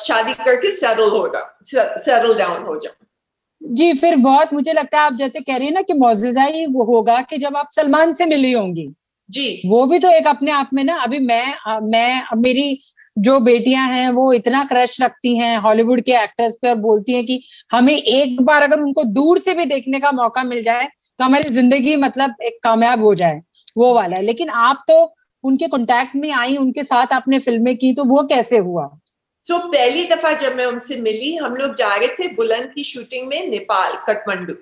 शादी 0.00 0.34
करके 0.34 0.70
सेटल 0.70 1.10
होगा 1.10 1.48
सेटल 1.64 2.34
डाउन 2.34 2.62
हो 2.64 2.78
जाऊँ। 2.78 2.94
जी 3.62 3.92
फिर 3.94 4.16
बहुत 4.18 4.52
मुझे 4.54 4.72
लगता 4.72 4.98
है 4.98 5.04
आप 5.04 5.14
जैसे 5.14 5.40
कह 5.40 5.56
रही 5.56 5.66
है 5.66 5.72
ना 5.74 5.80
कि 5.82 5.94
मोजा 5.94 6.42
ही 6.44 6.64
वो 6.66 6.84
होगा 6.84 7.20
कि 7.22 7.38
जब 7.38 7.56
आप 7.56 7.68
सलमान 7.72 8.12
से 8.14 8.26
मिली 8.26 8.52
होंगी। 8.52 8.88
जी। 9.30 9.62
वो 9.66 9.84
भी 9.86 9.98
तो 9.98 10.10
एक 10.10 10.26
अपने 10.26 10.50
आप 10.52 10.70
में 10.74 10.82
ना 10.84 10.96
अभी 11.02 11.18
मैं 11.20 11.54
मैं 11.82 12.22
मेरी 12.38 12.78
जो 13.16 13.38
बेटियाँ 13.40 13.86
हैं 13.88 14.08
वो 14.10 14.32
इतना 14.32 14.62
क्रश 14.64 15.00
रखती 15.00 15.36
हैं 15.38 15.56
हॉलीवुड 15.58 16.00
के 16.00 16.12
एक्टर्स 16.14 16.56
पे 16.62 16.68
और 16.68 16.76
बोलती 16.76 17.12
हैं 17.14 17.24
कि 17.26 17.40
हमें 17.72 17.94
एक 17.94 18.40
बार 18.42 18.62
अगर 18.62 18.80
उनको 18.80 19.04
दूर 19.04 19.38
से 19.38 19.54
भी 19.54 19.64
देखने 19.66 20.00
का 20.00 20.12
मौका 20.12 20.42
मिल 20.44 20.62
जाए 20.62 20.88
तो 21.18 21.24
हमारी 21.24 21.48
ज़िंदगी 21.50 21.96
मतलब 21.96 22.34
एक 22.42 22.58
कामयाब 22.64 23.02
हो 23.04 23.14
जाए 23.14 23.40
वो 23.76 23.92
वाला 23.94 24.16
है। 24.16 24.22
लेकिन 24.22 24.48
आप 24.50 24.84
तो 24.88 25.02
उनके 25.44 25.66
कॉन्टेक्ट 25.68 26.16
में 26.16 26.30
आई 26.32 26.56
उनके 26.56 26.84
साथ 26.84 27.12
आपने 27.12 27.38
फ़िल्में 27.38 27.76
की 27.76 27.92
तो 27.94 28.04
वो 28.04 28.22
कैसे 28.26 28.58
हुआ? 28.58 28.88
सो 29.44 29.54
so, 29.54 29.64
पहली 29.64 30.04
दफ़ा 30.04 30.32
जब 30.32 30.56
मैं 30.56 30.66
उनसे 30.66 30.96
मिली 30.96 31.36
हम 31.36 31.56
लोग 31.56 31.74
जा 31.74 31.94
रहे 31.94 32.08
थे 32.08 32.28
बुलंद 32.28 32.72
की 32.74 32.84
शूटिंग 32.84 33.28
में 33.28 33.50
नेपाल 33.50 33.92
कठमंडू। 34.08 34.54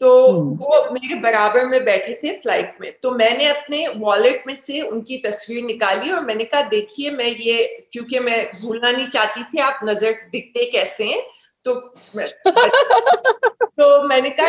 तो 0.00 0.32
हम्म। 0.32 0.54
वो 0.54 0.90
मेरे 0.90 1.14
बराबर 1.14 1.66
में 1.66 1.84
बैठे 1.84 2.14
थे 2.14 2.32
फ़्लाइट 2.32 2.76
में। 2.80 2.92
तो 3.02 3.10
मैंने 3.10 3.46
अपने 3.46 3.88
वॉलेट 3.88 4.42
में 4.46 4.54
से 4.54 4.80
उनकी 4.80 5.18
तस्वीर 5.18 5.64
निकाली 5.64 6.10
और 6.10 6.20
मैंने 6.20 6.44
कहा 6.44 6.62
देखिए 6.62 7.10
मैं 7.10 7.26
ये 7.26 7.86
क्योंकि 7.92 8.18
मैं 8.18 8.50
भूलना 8.62 8.90
नहीं 8.90 9.06
चाहती 9.06 9.42
थी 9.42 9.58
आप 9.58 9.80
नज़र 9.84 10.28
दिखते 10.32 10.70
कैसे 10.70 11.04
हैं? 11.04 11.22
तो 11.64 11.74
तो 13.80 14.02
मैंने 14.02 14.30
कहा 14.30 14.48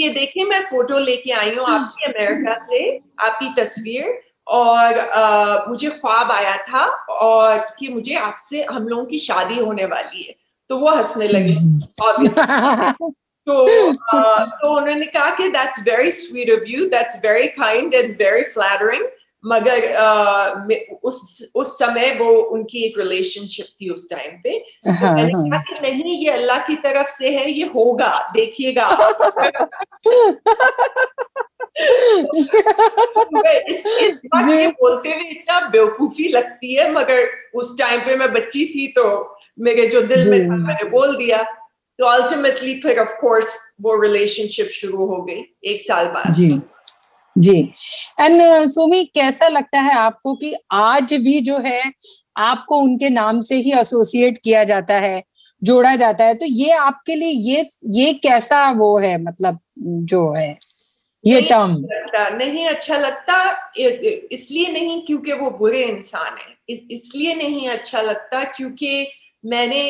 ये 0.00 0.08
देखिए 0.08 0.44
मैं 0.44 0.62
फ़ोटो 0.62 0.98
लेके 0.98 1.32
आई 1.32 1.54
हूँ 1.54 1.66
आपकी 1.66 2.04
अमेरिका 2.04 2.66
से 2.66 2.98
आपकी 3.20 3.62
तस्वीर। 3.62 4.20
और 4.48 4.98
आ, 4.98 5.64
मुझे 5.68 5.88
ख्वाब 5.88 6.32
आया 6.32 6.56
था 6.56 7.08
और 7.08 7.66
कि 7.78 7.88
मुझे 7.88 8.14
आपसे 8.14 8.64
हम 8.64 8.88
लोगों 8.88 9.04
की 9.04 9.18
शादी 9.18 9.60
होने 9.60 9.84
वाली 9.84 10.22
है। 10.22 10.34
तो 10.68 10.78
वो 10.78 10.90
हंसने 10.90 11.28
लगे 11.28 11.54
तो 13.48 13.88
आ, 14.18 14.44
तो 14.44 14.76
उन्होंने 14.76 15.06
कहा 15.06 15.30
कि 15.30 15.48
that's 15.48 15.80
very 15.80 16.10
sweet 16.10 16.50
of 16.50 16.68
you 16.68 16.84
that's 16.84 17.16
very 17.16 17.46
kind 17.46 17.94
and 17.94 18.10
very 18.10 18.42
flattering 18.42 19.02
मगर 19.46 19.78
uh, 19.78 20.72
उस 21.04 21.50
उस 21.54 21.78
समय 21.78 22.18
वो 22.20 22.32
उनकी 22.32 22.84
एक 22.84 22.98
रिलेशनशिप 22.98 23.66
थी 23.80 23.90
उस 23.90 24.10
टाइम 24.10 24.30
पे। 24.30 24.58
तो 24.58 24.92
हाँ, 24.92 25.14
मैंने 25.14 25.32
हाँ. 25.32 25.50
कहा 25.50 25.58
कि 25.58 25.74
नहीं 25.82 26.24
ये 26.24 26.30
अल्लाह 26.30 26.58
की 26.58 26.76
तरफ़ 26.76 27.08
से 27.08 27.30
है 27.30 27.50
ये 27.50 27.64
होगा 27.64 28.30
देखिएगा 28.34 28.88
इस, 33.68 33.86
इस 33.86 34.20
बात 34.26 34.58
के 34.58 34.66
बोलते 34.66 35.08
हुए 35.08 35.30
इतना 35.30 35.68
बेवकूफ़ी 35.68 36.28
लगती 36.28 36.74
है 36.74 36.92
मगर 36.92 37.28
उस 37.54 37.78
टाइम 37.78 38.00
पे 38.00 38.16
मैं 38.16 38.32
बच्ची 38.32 38.64
थी 38.64 38.86
तो 38.86 39.36
मेरे 39.60 39.86
जो 39.86 40.00
दिल 40.00 40.30
में 40.30 40.46
था 40.46 40.56
मैंने 40.56 40.90
बोल 40.90 41.16
दिया। 41.16 41.42
तो 41.98 42.04
अल्टीमेटली 42.04 42.80
फिर 42.80 42.98
ऑफ़ 42.98 43.08
कोर्स 43.08 43.60
वो 43.80 44.02
रिलेशनशिप 44.02 44.68
शुरू 44.68 45.06
हो 45.06 45.22
गई 45.22 45.54
एक 45.64 45.80
साल 45.80 46.06
बाद। 46.06 46.34
जी। 46.34 46.60
जी। 47.38 47.72
एंड 48.20 48.42
सोमी 48.68 49.04
uh, 49.04 49.08
कैसा 49.14 49.48
लगता 49.48 49.80
है 49.80 49.94
आपको 49.94 50.34
कि 50.34 50.54
आज 50.72 51.14
भी 51.14 51.40
जो 51.40 51.58
है 51.58 51.92
आपको 52.36 52.76
उनके 52.76 53.10
नाम 53.10 53.40
से 53.40 53.54
ही 53.54 53.72
एसोसिएट 53.72 54.38
किया 54.44 54.64
जाता 54.64 54.94
है 54.94 55.22
जोड़ा 55.62 55.96
जाता 55.96 56.24
है? 56.24 56.34
तो 56.34 56.46
ये 56.46 56.70
आपके 56.70 57.14
लिए 57.14 57.28
ये 57.28 57.66
ये 57.86 58.12
कैसा 58.12 58.70
वो 58.70 58.98
है 58.98 59.22
मतलब 59.22 59.58
जो 59.78 60.32
है? 60.32 60.58
ये 61.28 61.40
टर्म 61.42 61.76
नहीं 62.36 62.66
अच्छा 62.68 62.96
लगता 62.98 63.36
इसलिए 64.32 64.72
नहीं 64.72 65.00
क्योंकि 65.06 65.32
वो 65.32 65.50
बुरे 65.50 65.82
इंसान 65.84 66.36
है। 66.38 66.56
इस, 66.68 66.84
इसलिए 66.90 67.34
नहीं 67.34 67.68
अच्छा 67.68 68.00
लगता 68.00 68.42
क्योंकि 68.44 69.06
मैंने 69.44 69.80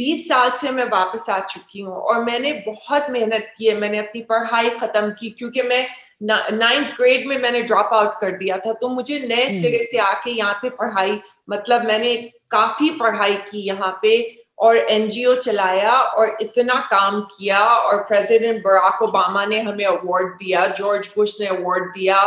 20 0.00 0.26
साल 0.28 0.50
से 0.50 0.70
मैं 0.70 0.84
वापस 0.84 1.26
आ 1.30 1.38
चुकी 1.38 1.80
हूँ 1.80 1.94
और 1.94 2.24
मैंने 2.24 2.52
बहुत 2.66 3.10
मेहनत 3.10 3.52
की 3.58 3.66
है 3.66 3.76
मैंने 3.78 3.98
अपनी 3.98 4.22
पढ़ाई 4.22 4.70
खत्म 4.70 5.10
की 5.10 5.30
क्योंकि 5.30 5.62
मैं 5.62 5.86
नाइन्थ 6.22 6.90
ग्रेड 6.96 7.26
में 7.26 7.36
मैंने 7.38 7.62
ड्रॉप 7.62 7.90
आउट 7.94 8.20
कर 8.20 8.30
दिया 8.38 8.56
था। 8.58 8.72
तो 8.72 8.88
मुझे 8.88 9.18
नए 9.18 9.44
हम्म। 9.44 9.60
सिरे 9.60 9.82
से 9.82 9.98
आके 9.98 10.30
यहाँ 10.30 10.54
पे 10.62 10.70
पढ़ाई 10.70 11.20
मतलब 11.50 11.86
मैंने 11.86 12.14
काफ़ी 12.50 12.90
पढ़ाई 12.90 13.34
की 13.50 13.58
यहाँ 13.58 13.98
पे। 14.02 14.18
और 14.60 14.76
एनजीओ 14.76 15.34
चलाया 15.34 15.92
और 15.92 16.36
इतना 16.42 16.74
काम 16.90 17.20
किया 17.20 17.60
और 17.60 18.02
प्रेसिडेंट 18.02 18.62
बराक 18.62 19.02
ओबामा 19.02 19.44
ने 19.46 19.60
हमें 19.60 19.84
अवार्ड 19.84 20.32
दिया 20.34 20.66
जॉर्ज 20.66 21.08
बुश 21.16 21.40
ने 21.40 21.46
अवार्ड 21.46 21.92
दिया 21.94 22.18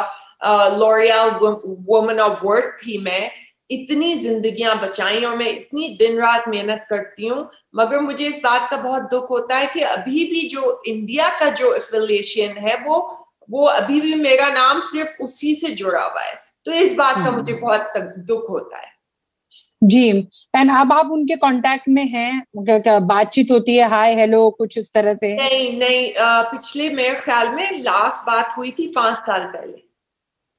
लॉरियल 0.77 1.29
वुमन 1.89 2.19
ऑफ़ 2.19 2.39
वर्थ 2.43 2.77
थी 2.79 2.97
मैं। 2.97 3.31
इतनी 3.69 4.13
जिंदगियाँ 4.15 4.79
बचाई 4.79 5.23
और 5.23 5.35
मैं 5.37 5.47
इतनी 5.47 5.87
दिन 5.99 6.17
रात 6.17 6.47
मेहनत 6.47 6.85
करती 6.89 7.27
हूँ 7.27 7.49
मगर 7.75 7.99
मुझे 7.99 8.25
इस 8.25 8.39
बात 8.43 8.69
का 8.71 8.77
बहुत 8.77 9.01
दुख 9.01 9.29
होता 9.29 9.57
है 9.57 9.67
कि 9.73 9.81
अभी 9.81 10.25
भी 10.25 10.47
जो 10.47 10.81
इंडिया 10.87 11.29
का 11.39 11.49
जो 11.49 11.73
एफिलिएशन 11.75 12.57
है 12.57 12.75
वो 12.77 12.97
वो 13.49 13.65
अभी 13.65 14.01
भी 14.01 14.15
मेरा 14.15 14.49
नाम 14.49 14.79
सिर्फ़ 14.79 15.23
उसी 15.23 15.53
से 15.55 15.69
जुड़ा 15.69 16.03
हुआ 16.03 16.21
है। 16.21 16.35
तो 16.65 16.71
इस 16.71 16.93
बात 16.93 17.15
का 17.15 17.31
मुझे 17.31 17.51
हम्म। 17.53 17.61
बहुत 17.61 17.93
दुख 18.27 18.49
होता 18.49 18.77
है। 18.77 18.91
जी। 19.83 20.09
एंड 20.55 20.71
अब 20.71 20.91
आप 20.93 21.09
उनके 21.11 21.35
कांटेक्ट 21.37 21.87
में 21.89 22.05
हैं? 22.07 22.43
बातचीत 22.57 23.51
होती 23.51 23.75
है? 23.75 23.87
हाय 23.89 24.15
हेलो 24.15 24.49
कुछ 24.57 24.77
इस 24.77 24.93
तरह 24.93 25.15
से? 25.15 25.33
नहीं 25.35 25.71
नहीं 25.79 26.11
पिछले 26.51 26.89
मेरे 26.91 27.15
ख्याल 27.15 27.49
में 27.55 27.71
लास्ट 27.79 28.25
बात 28.27 28.53
हुई 28.57 28.71
थी 28.79 28.87
पाँच 28.95 29.17
साल 29.25 29.43
पहले। 29.45 29.81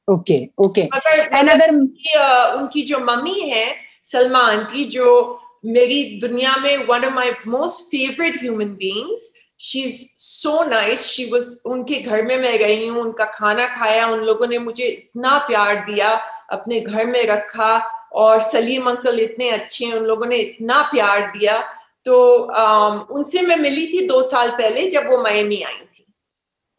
ओके 0.09 0.37
ओके 0.65 0.81
एंड 0.81 1.51
अगर 1.51 1.71
उनकी, 1.71 2.19
उनकी 2.59 2.83
जो 2.83 2.99
मम्मी 3.05 3.41
है 3.41 3.67
सलमा 4.05 4.39
आंटी 4.49 4.85
जो 4.97 5.41
मेरी 5.67 6.03
दुनिया 6.21 6.57
में 6.57 6.77
one 6.87 7.05
of 7.05 7.15
my 7.15 7.31
most 7.49 7.85
favourite 7.91 8.37
human 8.43 8.75
beings 8.79 9.33
she 9.61 9.81
is 9.83 10.05
so 10.19 10.63
nice 10.65 11.05
she 11.07 11.25
was 11.31 11.49
उनके 11.67 12.01
घर 12.01 12.23
में 12.23 12.37
मैं 12.39 12.59
गई 12.59 12.87
हूँ 12.87 13.01
उनका 13.03 13.25
खाना 13.35 13.67
खाया 13.77 14.07
उन 14.09 14.21
लोगों 14.21 14.47
ने 14.47 14.59
मुझे 14.59 14.87
इतना 14.87 15.37
प्यार 15.47 15.85
दिया 15.87 16.11
अपने 16.53 16.81
घर 16.81 17.07
में 17.07 17.25
रखा। 17.27 17.77
और 18.14 18.40
सलीम 18.40 18.90
अंकल 18.90 19.21
इतने 19.21 19.49
अच्छे 19.50 19.85
हैं 19.85 19.94
उन 19.94 20.04
लोगों 20.04 20.26
ने 20.26 20.37
इतना 20.37 20.83
प्यार 20.83 21.21
दिया। 21.38 21.59
तो 22.06 22.16
um, 22.59 23.11
उनसे 23.11 23.42
मैं 23.42 23.56
मिली 23.56 23.87
थी 23.87 24.06
दो 24.06 24.23
साल 24.23 24.50
पहले 24.50 24.87
जब 24.88 25.06
वो 25.06 25.23
मयमी 25.23 25.61
आई 25.62 25.73
थी। 25.73 26.04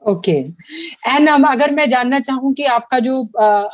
ओके। 0.01 0.31
एंड 0.31 1.29
um, 1.29 1.45
अगर 1.51 1.71
मैं 1.71 1.89
जानना 1.89 2.19
चाहूँ 2.19 2.53
कि 2.53 2.63
आपका 2.63 2.99
जो 2.99 3.23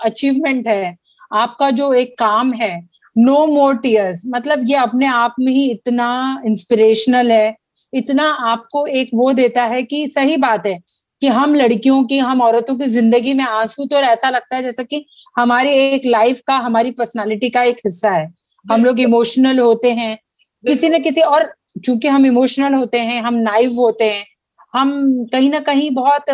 अचीवमेंट 0.05 0.65
uh, 0.65 0.71
है 0.71 0.97
आपका 1.33 1.69
जो 1.69 1.93
एक 1.93 2.17
काम 2.17 2.53
है 2.53 2.89
नो 3.17 3.45
मोर 3.47 3.75
टीयर्स 3.77 4.23
मतलब 4.27 4.63
ये 4.67 4.75
अपने 4.75 5.05
आप 5.05 5.35
में 5.39 5.51
ही 5.51 5.69
इतना 5.71 6.41
इंस्पिरेशनल 6.45 7.31
है 7.31 7.55
इतना 7.93 8.27
आपको 8.49 8.85
एक 8.87 9.09
वो 9.13 9.31
देता 9.33 9.63
है 9.63 9.83
कि 9.83 10.07
सही 10.07 10.37
बात 10.37 10.67
है। 10.67 10.79
कि 11.21 11.27
हम 11.29 11.53
लड़कियों 11.55 12.03
की 12.03 12.17
हम 12.19 12.41
औरतों 12.41 12.75
की 12.75 12.85
ज़िंदगी 12.87 13.33
में 13.33 13.43
आँसू 13.45 13.85
तो 13.85 13.97
ऐसा 13.97 14.29
लगता 14.29 14.55
है 14.55 14.63
जैसे 14.63 14.83
कि 14.83 15.05
हमारी 15.37 15.69
एक 15.69 16.05
लाइफ 16.05 16.41
का 16.47 16.55
हमारी 16.57 16.91
पर्सनालिटी 16.91 17.49
का 17.49 17.63
एक 17.63 17.77
हिस्सा 17.85 18.09
है। 18.11 18.27
हम 18.65 18.85
लोग 18.85 18.99
इमोशनल 18.99 19.59
होते 19.59 19.91
हैं। 19.91 20.17
किसी 20.63 20.89
न 20.89 20.99
किसी 21.03 21.21
और 21.21 21.53
चूँकि 21.85 22.07
हम 22.07 22.25
इमोशनल 22.25 22.73
होते 22.73 22.99
हैं 22.99 23.21
हम 23.21 23.35
नाइव 23.35 23.73
होते 23.73 24.05
हैं 24.05 24.25
हम 24.73 24.91
कहीं 25.33 25.49
ना 25.49 25.59
कहीं 25.59 25.89
बहुत 25.91 26.25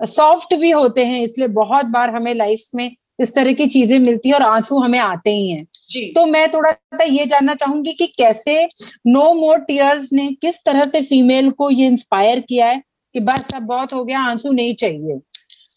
सॉफ्ट 0.00 0.54
भी 0.54 0.70
होते 0.70 1.04
हैं 1.04 1.22
इसलिए 1.22 1.48
बहुत 1.48 1.86
बार 1.86 2.10
हमें 2.10 2.34
लाइफ 2.34 2.64
में 2.74 2.90
इस 3.20 3.34
तरह 3.34 3.52
की 3.52 3.66
चीज़ें 3.66 3.98
मिलती 3.98 4.28
है 4.28 4.34
और 4.34 4.42
आँसू 4.42 4.78
हमें 4.78 4.98
आते 4.98 5.30
ही 5.30 5.50
हैं। 5.50 5.64
तो 6.14 6.24
मैं 6.26 6.48
थोड़ा 6.52 6.70
सा 6.70 7.04
ये 7.04 7.26
जानना 7.26 7.54
चाहूँगी 7.54 7.92
कि 7.92 8.06
कैसे 8.18 8.62
नो 9.06 9.32
मोर 9.34 9.58
टीयर्स 9.58 10.12
ने 10.12 10.26
किस 10.42 10.64
तरह 10.64 10.84
से 10.84 11.02
फीमेल 11.02 11.50
को 11.50 11.70
ये 11.70 11.86
इंस्पायर 11.86 12.40
किया 12.40 12.66
है? 12.66 12.82
कि 13.14 13.20
बस 13.20 13.54
अब 13.54 13.62
बहुत 13.62 13.92
हो 13.92 14.04
गया 14.04 14.20
आँसू 14.20 14.52
नहीं 14.52 14.74
चाहिए। 14.74 15.20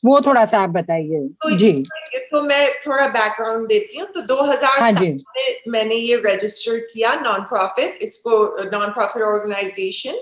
वो 0.06 0.20
थोड़ा 0.22 0.46
सा 0.46 0.60
आप 0.60 0.70
बताइए। 0.70 1.20
तो 1.44 1.56
जी। 1.58 1.72
तो 2.32 2.42
मैं 2.42 2.68
थोड़ा 2.82 3.08
बैकग्राउंड 3.08 3.68
देती 3.68 4.00
हूँ। 4.00 4.08
तो 4.08 4.22
2000 4.22 4.80
हाँ 4.82 4.92
जी। 4.92 5.18
मैंने 5.68 5.96
ये 5.96 6.22
रजिस्टर 6.26 6.78
किया 6.94 7.14
नॉन 7.16 7.42
प्रॉफिट 7.44 8.00
इसको 8.02 8.38
नॉन 8.72 8.90
प्रॉफिट 8.90 9.24
ऑर्गेनाइजेशन 9.24 10.20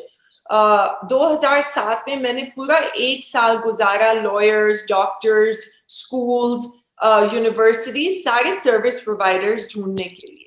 2007 1.10 2.06
में 2.10 2.16
मैंने 2.22 2.44
पूरा 2.56 2.78
एक 2.78 3.26
साल 3.26 3.58
गुजारा 3.58 4.12
लॉयर्स 4.14 4.86
डॉक्टर्स 4.90 5.66
स्कूल्स 5.90 6.72
यूनिवर्सिटी 7.34 8.10
सारे 8.22 8.54
सर्विस 8.56 9.00
प्रोवाइडर्स 9.00 9.68
ढूँढने 9.76 10.04
के 10.04 10.28
लिए। 10.28 10.43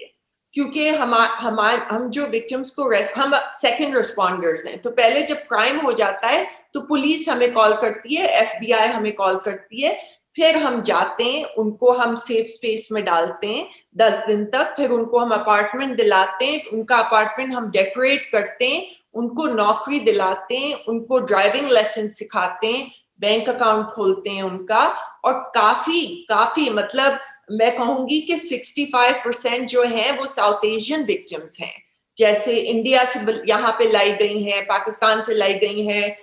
क्योंकि 0.57 0.89
हम 0.89 1.15
हम 1.15 1.61
हम 1.91 2.09
जो 2.11 2.27
विक्टिम्स 2.27 2.71
को 2.71 2.91
हम 3.17 3.33
सेकंड 3.55 3.97
रिस्पॉन्डर्स 3.97 4.67
हैं। 4.67 4.79
तो 4.83 4.91
पहले 4.91 5.23
जब 5.23 5.37
क्राइम 5.49 5.81
हो 5.81 5.93
जाता 5.93 6.29
है 6.29 6.47
तो 6.75 6.81
पुलिस 6.81 7.29
हमें 7.29 7.53
कॉल 7.53 7.75
करती 7.77 8.15
है 8.15 8.29
एफबीआई 8.43 8.89
हमें 8.89 9.13
कॉल 9.13 9.37
करती 9.45 9.83
है। 9.83 9.99
फिर 10.37 10.57
हम 10.57 10.81
जाते 10.83 11.25
हैं, 11.25 11.45
उनको 11.55 11.93
हम 11.93 12.15
सेफ़ 12.15 12.47
स्पेस 12.47 12.89
में 12.93 13.05
डालते 13.05 13.47
हैं, 13.47 13.67
दस 13.97 14.23
दिन 14.27 14.45
तक। 14.45 14.75
फिर 14.77 14.91
उनको 14.91 15.19
हम 15.19 15.31
अपार्टमेंट 15.35 15.97
दिलाते 15.97 16.47
हैं, 16.47 16.65
उनका 16.67 16.97
अपार्टमेंट 16.97 17.55
हम 17.55 17.71
डेकोरेट 17.71 18.29
करते 18.33 18.69
हैं, 18.69 18.83
उनको 19.15 19.47
नौकरी 19.47 20.01
दिलाते 20.01 20.57
हैं, 20.57 20.75
उनको 20.85 21.19
ड्राइविंग 21.21 21.71
लेसन 21.71 22.09
सिखाते 22.09 22.67
हैं 22.67 22.91
बैंक 23.21 23.49
अकाउंट 23.49 23.87
खोलते 23.87 24.31
हैं 24.31 24.43
उनका। 24.43 24.85
और 25.25 25.33
काफ़ी 25.55 26.27
काफ़ी 26.29 26.69
मतलब 26.71 27.19
मैं 27.49 27.77
कहूँगी 27.77 28.21
कि 28.21 28.37
65 28.39 29.25
परसेंट 29.25 29.69
जो 29.69 29.83
है, 29.85 30.11
वो 30.13 30.27
साउथ 30.27 30.65
एशियन 30.67 31.05
विक्टिम्स 31.05 31.61
हैं। 31.61 31.75
जैसे 32.19 32.57
इंडिया 32.57 33.05
से 33.05 33.21
यहाँ 33.49 33.73
पे 33.79 33.91
लाई 33.93 34.13
गई 34.15 34.43
हैं, 34.43 34.63
पाकिस्तान 34.67 35.21
से 35.23 35.35
लाई 35.35 35.55
गई 35.55 35.85
हैं 35.87 36.17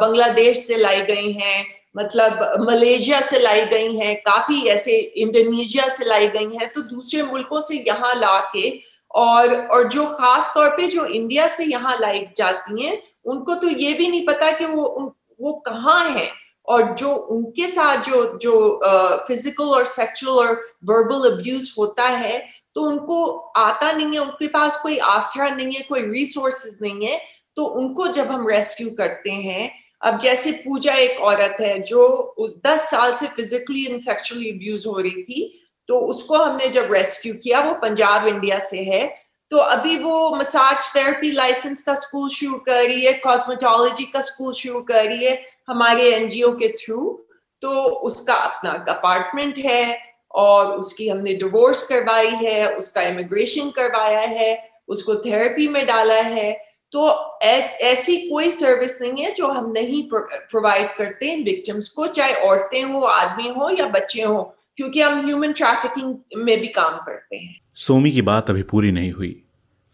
बांग्लादेश 0.00 0.58
से 0.58 0.76
लाई 0.76 1.00
गई 1.02 1.32
हैं 1.32 1.64
मतलब 1.96 2.40
मलेशिया 2.60 3.20
से 3.20 3.38
लाई 3.38 3.64
गई 3.64 3.96
हैं, 3.96 4.14
काफ़ी 4.18 4.66
ऐसे 4.68 4.96
इंडोनेशिया 4.96 5.88
से 5.88 6.04
लाई 6.04 6.28
गई 6.28 6.56
हैं 6.56 6.70
तो 6.72 6.82
दूसरे 6.84 7.22
मुल्कों 7.22 7.60
से 7.60 7.82
यहाँ 7.86 8.14
ला 8.14 8.38
के 8.56 8.70
और 9.14 9.54
और 9.56 9.88
जो 9.88 10.06
खास 10.10 10.50
तौर 10.54 10.68
पे 10.70 10.86
जो 10.86 11.04
इंडिया 11.06 11.46
से 11.48 11.64
यहाँ 11.64 11.98
लाई 12.00 12.26
जाती 12.36 12.82
हैं, 12.82 12.98
उनको 13.24 13.54
तो 13.54 13.68
ये 13.68 13.92
भी 13.94 14.08
नहीं 14.08 14.26
पता 14.26 14.50
कि 14.50 14.64
वो 14.66 15.14
वो 15.40 15.52
कहाँ 15.66 16.08
है। 16.10 16.28
और 16.68 16.92
जो 16.94 17.14
उनके 17.14 17.68
साथ 17.68 18.02
जो 18.04 18.24
जो 18.42 18.80
फ़िज़िकल 19.28 19.64
और 19.66 19.86
सेक्सुअल 19.86 20.46
और 20.46 20.62
वर्बल 20.84 21.30
अब्यूज 21.30 21.74
होता 21.78 22.04
है 22.04 22.42
तो 22.74 22.82
उनको 22.82 23.24
आता 23.56 23.90
नहीं 23.92 24.12
है, 24.12 24.18
उनके 24.18 24.46
पास 24.48 24.76
कोई 24.82 24.96
आसरा 24.98 25.48
नहीं 25.50 25.74
है, 25.74 25.80
कोई 25.82 26.00
रिसोर्सेज 26.02 26.78
नहीं 26.82 27.06
है 27.06 27.20
तो 27.56 27.64
उनको 27.80 28.06
जब 28.08 28.30
हम 28.30 28.48
रेस्क्यू 28.48 28.90
करते 28.98 29.30
हैं, 29.30 29.70
अब 30.02 30.18
जैसे 30.18 30.52
पूजा 30.64 30.94
एक 30.94 31.20
औरत 31.22 31.56
है, 31.60 31.78
जो 31.80 32.34
दस 32.66 32.88
साल 32.90 33.14
से 33.14 33.26
फिजिकली 33.36 33.84
एंड 33.86 34.00
सेक्सुअली 34.00 34.50
अब्यूज 34.50 34.86
हो 34.86 34.98
रही 34.98 35.22
थी 35.22 35.52
तो 35.88 35.98
उसको 36.00 36.36
हमने 36.36 36.68
जब 36.68 36.92
रेस्क्यू 36.92 37.34
किया, 37.34 37.60
वो 37.60 37.72
पंजाब 37.82 38.26
इंडिया 38.28 38.58
से 38.60 38.82
है 38.84 39.06
तो 39.54 39.58
अभी 39.58 39.96
वो 39.98 40.30
मसाज 40.36 40.84
थेरेपी 40.96 41.30
लाइसेंस 41.30 41.82
का 41.82 41.94
स्कूल 41.94 42.28
शुरू 42.28 42.54
कर 42.58 42.84
रही 42.84 43.04
है 43.04 43.12
कॉस्मेटोलॉजी 43.12 44.04
का 44.04 44.20
स्कूल 44.20 44.52
शुरू 44.52 44.80
कर 44.80 45.04
रही 45.04 45.24
है 45.24 45.42
हमारे 45.68 46.10
एनजीओ 46.10 46.50
के 46.52 46.68
थ्रू 46.68 47.26
तो 47.62 47.70
उसका 48.08 48.34
अपना 48.34 48.70
अपार्टमेंट 48.92 49.58
है 49.58 49.98
और 50.34 50.66
उसकी 50.66 51.08
हमने 51.08 51.34
डिवोर्स 51.34 51.82
करवाई 51.82 52.30
है 52.30 52.74
उसका 52.76 53.02
इमिग्रेशन 53.02 53.70
करवाया 53.70 54.20
है 54.20 54.70
उसको 54.88 55.14
थेरेपी 55.16 55.68
में 55.68 55.86
डाला 55.86 56.14
है। 56.14 56.52
तो 56.92 57.06
ऐस, 57.42 57.76
ऐसी 57.80 58.16
कोई 58.16 58.50
सर्विस 58.50 59.00
नहीं 59.00 59.24
है 59.24 59.32
जो 59.34 59.48
हम 59.48 59.70
नहीं 59.72 60.02
प्रोवाइड 60.10 60.96
करते 60.96 61.26
इन 61.26 61.44
विक्टिम्स 61.44 61.88
को 61.88 62.06
चाहे 62.06 62.34
औरतें 62.34 62.82
हो 62.82 63.00
आदमी 63.00 63.48
हो 63.48 63.70
या 63.78 63.86
बच्चे 63.86 64.22
हो 64.22 64.42
क्योंकि 64.76 65.00
हम 65.00 65.26
ह्यूमन 65.26 65.52
ट्रैफिकिंग 65.52 66.14
में 66.36 66.60
भी 66.60 66.66
काम 66.66 66.96
करते 66.96 67.36
हैं। 67.36 67.60
सोमी 67.74 68.10
की 68.10 68.22
बात 68.22 68.50
अभी 68.50 68.62
पूरी 68.62 68.92
नहीं 68.92 69.12
हुई। 69.12 69.43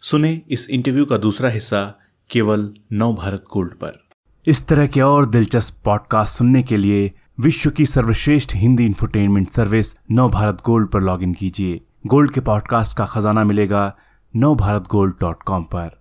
सुने 0.03 0.43
इस 0.51 0.71
इंटरव्यू 0.71 1.05
का 1.05 1.17
दूसरा 1.17 1.49
हिस्सा 1.49 1.99
केवल 2.31 2.75
नव 2.93 3.15
भारत 3.15 3.45
गोल्ड 3.53 3.73
पर। 3.73 4.09
इस 4.47 4.69
तरह 4.69 4.87
के 4.87 5.01
और 5.01 5.27
दिलचस्प 5.27 5.83
पॉडकास्ट 5.85 6.39
सुनने 6.39 6.63
के 6.63 6.77
लिए 6.77 7.13
विश्व 7.41 7.71
की 7.71 7.87
सर्वश्रेष्ठ 7.87 8.55
Hindi 8.55 8.87
infotainment 8.87 9.51
service 9.51 9.97
Nav 10.11 10.31
Bharat 10.31 10.63
Gold 10.67 10.89
पर 10.89 11.01
लॉगिन 11.01 11.33
कीजिए। 11.33 11.81
गोल्ड 12.07 12.31
के 12.31 12.41
पॉडकास्ट 12.41 12.97
का 12.97 13.07
खजाना 13.07 13.45
मिलेगा 13.45 13.97
नव 14.37 14.55
भारत 14.55 14.85
गोल्ड 14.91 15.15
डॉट 15.21 15.43
कॉम 15.43 15.63
पर। 15.63 16.00